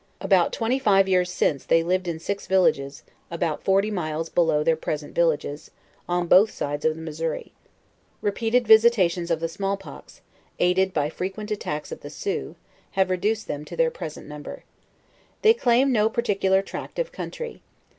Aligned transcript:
About 0.19 0.51
twenty 0.51 0.79
five 0.79 1.07
years 1.07 1.29
since 1.29 1.63
they 1.63 1.83
lived 1.83 2.07
in 2.07 2.17
six 2.17 2.47
villages, 2.47 3.03
about 3.29 3.61
forty 3.63 3.91
miles 3.91 4.29
below 4.29 4.63
their 4.63 4.75
present 4.75 5.13
villages, 5.13 5.69
on 6.09 6.25
both 6.25 6.49
sides 6.49 6.85
of 6.85 6.95
the 6.95 7.01
Missouri. 7.03 7.53
Repeated 8.19 8.65
visitations 8.67 9.29
of 9.29 9.39
the 9.39 9.47
small 9.47 9.77
pox, 9.77 10.21
aided 10.57 10.91
by 10.91 11.11
frequuent 11.11 11.51
attacks 11.51 11.91
of 11.91 11.99
the 12.01 12.09
Sioux, 12.09 12.55
have 12.93 13.11
re 13.11 13.17
duced 13.17 13.47
them 13.47 13.63
to 13.63 13.75
their 13.77 13.91
present 13.91 14.25
number. 14.27 14.63
They 15.43 15.53
claim 15.53 15.91
no 15.91 16.09
par 16.09 16.23
ticular 16.23 16.65
tract 16.65 16.97
of 16.97 17.11
country. 17.11 17.61